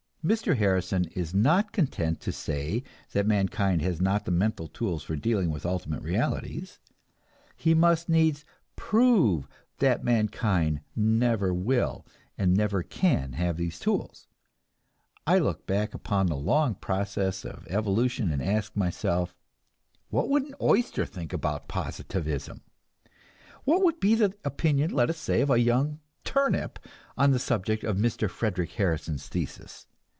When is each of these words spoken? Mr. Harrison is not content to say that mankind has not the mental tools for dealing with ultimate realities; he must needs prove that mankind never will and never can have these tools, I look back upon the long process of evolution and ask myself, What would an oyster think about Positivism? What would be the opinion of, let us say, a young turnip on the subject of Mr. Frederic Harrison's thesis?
Mr. 0.23 0.55
Harrison 0.57 1.05
is 1.15 1.33
not 1.33 1.71
content 1.71 2.19
to 2.21 2.31
say 2.31 2.83
that 3.11 3.25
mankind 3.25 3.81
has 3.81 3.99
not 3.99 4.23
the 4.25 4.29
mental 4.31 4.67
tools 4.67 5.01
for 5.01 5.15
dealing 5.15 5.49
with 5.49 5.65
ultimate 5.65 6.03
realities; 6.03 6.77
he 7.55 7.73
must 7.73 8.07
needs 8.07 8.45
prove 8.75 9.47
that 9.79 10.03
mankind 10.03 10.79
never 10.95 11.51
will 11.55 12.05
and 12.37 12.53
never 12.53 12.83
can 12.83 13.33
have 13.33 13.57
these 13.57 13.79
tools, 13.79 14.27
I 15.25 15.39
look 15.39 15.65
back 15.65 15.95
upon 15.95 16.27
the 16.27 16.35
long 16.35 16.75
process 16.75 17.43
of 17.43 17.65
evolution 17.67 18.31
and 18.31 18.43
ask 18.43 18.75
myself, 18.75 19.33
What 20.11 20.29
would 20.29 20.43
an 20.43 20.53
oyster 20.61 21.03
think 21.07 21.33
about 21.33 21.67
Positivism? 21.67 22.61
What 23.63 23.83
would 23.83 23.99
be 23.99 24.13
the 24.13 24.35
opinion 24.45 24.91
of, 24.91 24.95
let 24.97 25.09
us 25.09 25.17
say, 25.17 25.41
a 25.41 25.57
young 25.57 25.99
turnip 26.23 26.77
on 27.17 27.31
the 27.31 27.39
subject 27.39 27.83
of 27.83 27.97
Mr. 27.97 28.29
Frederic 28.29 28.73
Harrison's 28.73 29.27
thesis? 29.27 29.87